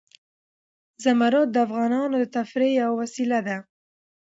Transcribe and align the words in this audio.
زمرد 1.03 1.47
د 1.51 1.57
افغانانو 1.67 2.15
د 2.21 2.25
تفریح 2.37 2.71
یوه 2.81 2.95
وسیله 3.01 3.39
ده. 3.47 3.57